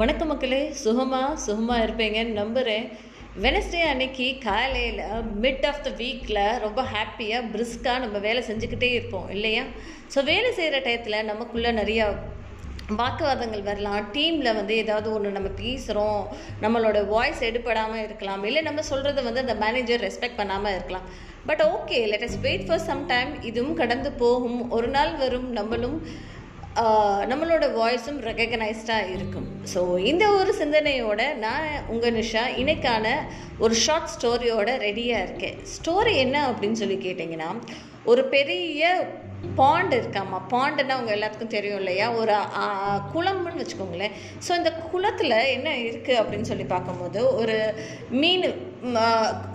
[0.00, 0.58] வணக்கம் மக்களே.
[0.82, 2.86] சுகமாக சுகமாக இருப்பீங்கன்னு நம்புகிறேன்
[3.44, 5.00] வெனஸ்டே அன்னைக்கு காலையில்
[5.44, 9.62] மிட் ஆஃப் த வீக்கில் ரொம்ப ஹாப்பியாக பிரிஸ்காக நம்ம வேலை செஞ்சுக்கிட்டே இருப்போம் இல்லையா?
[10.14, 12.06] ஸோ வேலை செய்கிற டயத்தில் நமக்குள்ளே நிறையா
[13.00, 14.02] வாக்குவாதங்கள் வரலாம்.
[14.16, 16.22] டீமில் வந்து ஏதாவது ஒன்று நம்ம பேசுகிறோம்
[16.66, 21.08] நம்மளோட வாய்ஸ் எடுபடாமல் இருக்கலாம் இல்லை நம்ம சொல்கிறத வந்து அந்த மேனேஜர் ரெஸ்பெக்ட் பண்ணாமல் இருக்கலாம்.
[21.50, 24.62] But okay let us wait for some time இதுவும் கடந்து போகும்.
[24.78, 25.98] ஒரு நாள் வரும் நம்மளும்
[27.30, 29.46] நம்மளோட வாய்ஸும் ரெகக்னைஸ்டாக இருக்கும்.
[29.72, 29.80] ஸோ
[30.10, 33.14] இந்த ஒரு சிந்தனையோட நான் உங்கள் நிஷா இன்னைக்கான
[33.64, 35.56] ஒரு ஷார்ட் ஸ்டோரியோட ரெடியாக இருக்கேன்.
[35.74, 37.50] ஸ்டோரி என்ன அப்படின்னு சொல்லி கேட்டிங்கன்னா
[38.12, 38.90] ஒரு பெரிய
[39.60, 42.06] பாண்ட் இருக்காமா பாண்டுன்னா உங்கள் எல்லாத்துக்கும் தெரியும் இல்லையா?
[42.20, 42.34] ஒரு
[43.12, 44.14] குளம்னு வச்சுக்கோங்களேன்.
[44.46, 47.56] ஸோ இந்த குளத்தில் என்ன இருக்குது அப்படின்னு சொல்லி பார்க்கும்போது ஒரு
[48.22, 48.46] மீன்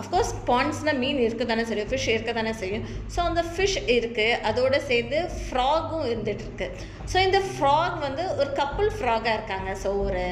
[0.00, 2.86] அஃப்கோர்ஸ் பாண்ட்ஸ்னால் மீன் இருக்க தானே செய்யும் ஃபிஷ் இருக்க தானே செய்யும்.
[3.14, 6.68] ஸோ அந்த ஃபிஷ் இருக்குது அதோடு சேர்ந்து ஃப்ராகும் இருந்துகிட்ருக்கு
[7.12, 9.70] ஸோ இந்த ஃப்ராக் வந்து ஒரு கப்புள் ஃப்ராகாக இருக்காங்க.
[9.84, 10.24] ஸோ ஒரு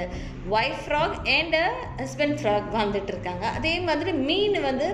[0.56, 1.56] wife frog and
[2.02, 4.86] husband frog வாழ்ந்துட்டு இருக்காங்க அதே மாதிரி மீன் வந்து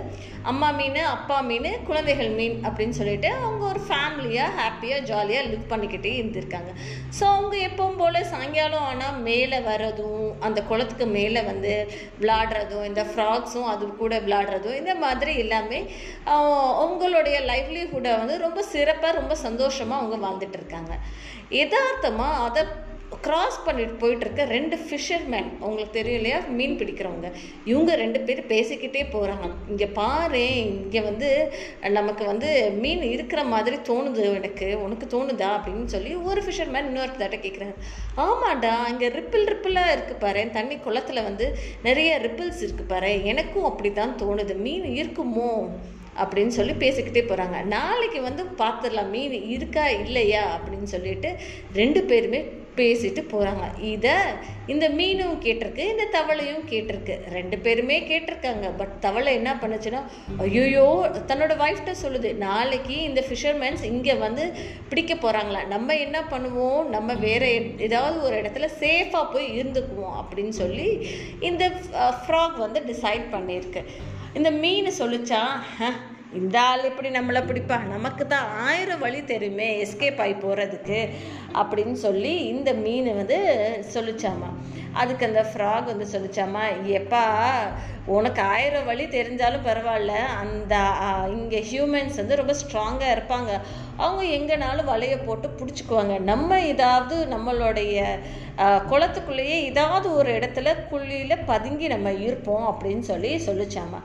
[0.51, 6.13] அம்மா மீன் அப்பா மீன் குழந்தைகள் மீன் அப்படின்னு சொல்லிட்டு அவங்க ஒரு ஃபேமிலியாக ஹாப்பியாக ஜாலியாக லிவ் பண்ணிக்கிட்டே
[6.21, 6.71] இருந்திருக்காங்க.
[7.19, 11.73] ஸோ அவங்க எப்பவும் போல் சாயங்காலம் ஆனால் மேலே வர்றதும் அந்த குளத்துக்கு மேலே வந்து
[12.23, 15.81] விளாடுறதும் இந்த ஃப்ராக்ஸும் அது கூட விளாடுறதும் இந்த மாதிரி எல்லாமே
[16.87, 20.93] உங்களுடைய லைவ்லிஹுட்டை வந்து ரொம்ப சிறப்பாக ரொம்ப சந்தோஷமாக அவங்க வாழ்ந்துட்டு இருக்காங்க.
[21.61, 22.63] யதார்த்தமாக அதை
[23.23, 27.29] கிராஸ் பண்ணிட்டு போயிட்டுருக்க ரெண்டு ஃபிஷர்மேன் உங்களுக்கு தெரியும் இல்லையா மீன் பிடிக்கிறவங்க.
[27.65, 31.53] இவங்க ரெண்டு பேர் பேசிக்கிட்டே போகிறாங்க இங்கே பாரு இங்கே வந்து
[31.89, 35.49] நமக்கு வந்து மீன் இருக்கிற மாதிரி தோணுது எனக்கு உனக்கு தோணுதா?
[35.57, 37.75] அப்படின்னு சொல்லி ஒரு ஃபிஷர்மேன் இன்னொருத்தட்ட கேட்குறாங்க
[38.17, 43.93] ஆமாடா இங்கே ரிப்பிள் ரிப்பிளாக இருக்குது பாரு தண்ணி குளத்துல வந்து நிறைய ரிப்பிள்ஸ் இருக்குது பாரு எனக்கும் அப்படி
[43.93, 44.57] தான் தோணுது.
[44.57, 45.69] மீன் இருக்குமோ?
[46.23, 50.61] அப்படின்னு சொல்லி பேசிக்கிட்டே போகிறாங்க நாளைக்கு வந்து பார்த்துடலாம் மீன் இருக்கா இல்லையா?
[50.61, 51.37] அப்படின்னு சொல்லிட்டு
[51.73, 54.15] ரெண்டு பேருமே பேசிட்டு போகிறாங்க இதை
[54.73, 57.15] இந்த மீனும் கேட்டிருக்கு இந்த தவளையும் கேட்டிருக்கு.
[57.37, 58.69] ரெண்டு பேருமே கேட்டிருக்காங்க.
[58.81, 60.01] பட் தவளை என்ன பண்ணுச்சுன்னா
[60.47, 60.87] ஐயோயோ
[61.31, 64.47] தன்னோட ஒய்ஃப்ட்ட சொல்லுது நாளைக்கு இந்த ஃபிஷர்மேன்ஸ் இங்கே வந்து
[64.89, 66.83] பிடிக்க போகிறாங்களா நம்ம என்ன பண்ணுவோம்?
[66.97, 67.51] நம்ம வேறு
[67.89, 70.17] ஏதாவது ஒரு இடத்துல சேஃபாக போய் இருந்துக்குவோம்.
[70.23, 70.89] அப்படின்னு சொல்லி
[71.51, 71.67] இந்த
[72.25, 73.85] ஃப்ராக் வந்து டிசைட் பண்ணியிருக்கு.
[74.41, 75.43] இந்த மீன் சொல்லிச்சா
[76.39, 77.77] இந்த ஆள் இப்படி நம்மளை பிடிப்பா?
[77.93, 80.99] நமக்கு தான் ஆயிரம் வழி தெரியுமே எஸ்கேப் ஆகி போகிறதுக்கு
[81.61, 83.39] அப்படின்னு சொல்லி இந்த மீன் வந்து
[83.95, 84.51] சொல்லிச்சாமா.
[85.03, 86.63] அதுக்கு அந்த ஃப்ராக் வந்து சொல்லிச்சாமா
[86.99, 87.23] எப்பா
[88.17, 90.15] உனக்கு ஆயிரம் வழி தெரிஞ்சாலும் பரவாயில்ல.
[90.43, 90.75] அந்த
[91.37, 93.53] இங்கே ஹியூமன்ஸ் வந்து ரொம்ப ஸ்ட்ராங்காக இருப்பாங்க.
[93.97, 96.17] அவங்க எங்கேனாலும் வலையை போட்டு பிடிச்சிக்குவாங்க.
[96.31, 98.05] நம்ம ஏதாவது நம்மளுடைய
[98.91, 104.01] குளத்துக்குள்ளேயே ஏதாவது ஒரு இடத்துல குழியில் பதுங்கி நம்ம இருப்போம் அப்படின்னு சொல்லி சொல்லிச்சாமா.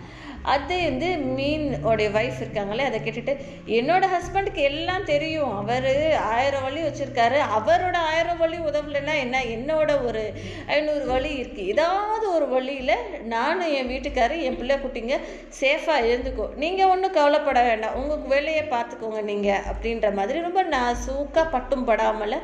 [0.54, 3.34] அது வந்து மீன் உடைய ஒய்ஃப் இருக்காங்களே அதை கேட்டுட்டு
[3.78, 5.56] என்னோட ஹஸ்பண்டுக்கு எல்லாம் தெரியும்.
[5.62, 5.90] அவர்
[6.34, 7.39] ஆயிரம் வழி வச்சுருக்காரு.
[7.58, 9.38] அவரோட ஆயிரம் வழி உதவலைன்னா என்ன?
[9.56, 10.22] என்னோட ஒரு
[10.76, 12.96] ஐநூறு வழி இருக்குது ஏதாவது ஒரு வழியில்
[13.34, 15.18] நானும் என் வீட்டுக்காரர் என் பிள்ளை குட்டிங்க
[15.60, 16.48] சேஃபாக இருந்துக்கோ.
[16.64, 17.98] நீங்கள் ஒன்றும் கவலைப்பட வேண்டாம்.
[18.02, 22.38] உங்களுக்கு வேலையை பார்த்துக்கோங்க நீங்கள் அப்படின்ற மாதிரி ரொம்ப நான் சூக்காக பட்டும் படாமல்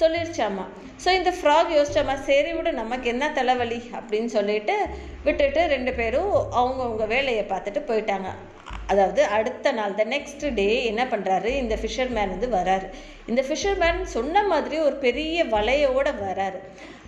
[0.00, 0.66] சொல்லிருச்சாமா
[1.04, 3.80] ஸோ இந்த ஃப்ராக் யோசிச்சாமா சரி விட நமக்கு என்ன தலைவலி?
[3.98, 4.76] அப்படின்னு சொல்லிட்டு
[5.26, 8.30] விட்டுட்டு ரெண்டு பேரும் அவங்கவுங்க வேலையை பார்த்துட்டு போயிட்டாங்க.
[8.92, 12.86] அதாவது அடுத்த நாள் த நெக்ஸ்ட் டே என்ன பண்ணுறாரு இந்த ஃபிஷர்மேன் வந்து வராரு.
[13.30, 16.60] இந்த ஃபிஷர்மேன் சொன்ன மாதிரி ஒரு பெரிய வலையோட வராரு.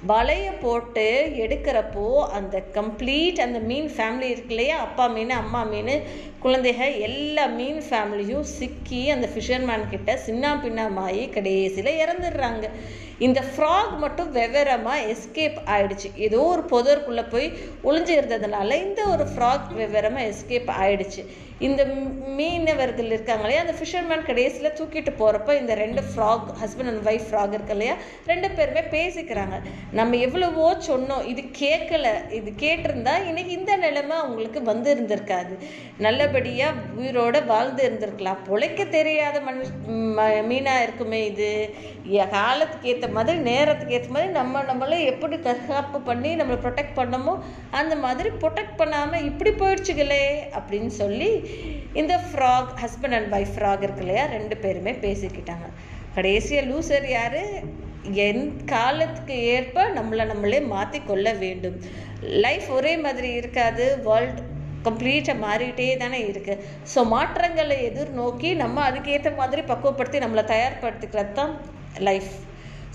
[0.09, 1.05] வலையை போட்டு
[1.45, 2.05] எடுக்கிறப்போ
[2.39, 4.77] அந்த கம்ப்ளீட் அந்த மீன் ஃபேமிலி இருக்கு இல்லையா?
[4.79, 5.93] அப்பா மீன் அம்மா மீன்
[6.45, 12.67] குழந்தைக எல்லா மீன் ஃபேமிலியும் சிக்கி அந்த ஃபிஷர்மேன் கிட்ட சின்ன பின்னமாயி கடைசியில் இறந்துடுறாங்க.
[13.27, 16.09] இந்த ஃப்ராக் மட்டும் வெவ்வேறமாக எஸ்கேப் ஆயிடுச்சு.
[16.27, 17.49] ஏதோ ஒரு புதருக்குள்ளே போய்
[17.85, 21.25] ஒளிஞ்சு இருந்ததுனால இந்த ஒரு ஃப்ராக் வெவ்வேறமாக எஸ்கேப் ஆயிடுச்சு.
[21.69, 21.83] இந்த
[22.39, 23.65] மீனவர்கள் இருக்காங்க இல்லையா?
[23.65, 27.95] அந்த ஃபிஷர்மேன் கடைசியில் தூக்கிட்டு போகிறப்ப இந்த ரெண்டு frog husband and wife frog இருக்கு இல்லையா?
[28.27, 29.61] ரெண்டு பேருமே பேசிக்கிறாங்க.
[29.93, 35.59] நம்ம எவ்வளவோ சொன்னோம் இது கேட்கல இது கேட்டிருந்தா இன்னைக்கு இந்த நிலைமை அவங்களுக்கு வந்து இருந்திருக்காது
[35.99, 38.37] நல்லபடியாக உயிரோட வாழ்ந்து இருந்திருக்கலாம்.
[38.49, 41.75] பொழைக்க தெரியாத மனுஷ ம- மீனாக இருக்குமே இது.
[42.31, 47.39] காலத்துக்கு ஏற்ற மாதிரி நேரத்துக்கு ஏற்ற மாதிரி நம்ம நம்மளை எப்படி தற்காப்பு பண்ணி நம்மளை ப்ரொடெக்ட் பண்ணமோ
[47.71, 51.51] அந்த மாதிரி ப்ரொடெக்ட் பண்ணாமல் இப்படி போயிடுச்சுங்களே அப்படின்னு சொல்லி
[51.93, 54.25] இந்த frog husband and wife frog இருக்கு இல்லையா?
[54.25, 55.67] ரெண்டு பேருமே பேசிக்கிட்டாங்க.
[56.15, 57.89] கடைசியாக லூசர் யார்?
[58.27, 61.77] என் காலத்துக்கு ஏற்ப நம்மளை நம்மளே மாற்றி கொள்ள வேண்டும்.
[62.21, 63.97] லைஃப் ஒரே மாதிரி இருக்காது.
[64.09, 64.41] வேர்ல்ட்
[64.87, 66.63] கம்ப்ளீட்டாக மாறிட்டே தானே இருக்குது
[66.95, 71.53] ஸோ மாற்றங்களை எதிர்நோக்கி நம்ம அதுக்கேற்ற மாதிரி பக்குவப்படுத்தி நம்மளை தயார்படுத்திக்கிறது தான்
[71.99, 72.31] லைஃப்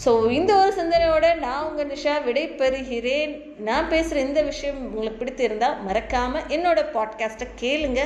[0.06, 5.78] ஸோ இந்த ஒரு சிந்தனையோட நான் உங்கள் நிஷா விடை பெறுகிறேன் நான் பேசுகிற இந்த விஷயம் உங்களுக்கு பிடித்திருந்தால்
[5.84, 8.02] மறக்காமல் என்னோட பாட்காஸ்ட்டை கேளுங்க.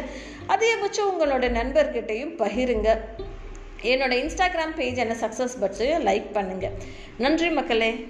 [0.48, 2.90] அதேபட்சம் உங்களோட நண்பர்கிட்டையும் பகிருங்க.
[3.84, 6.72] என்னோட இன்ஸ்டாகிராம் பேஜ் என்ன சக்ஸஸ் பட்ஸையும் லைக் பண்ணுங்க.
[7.18, 8.08] நன்றி மக்களே.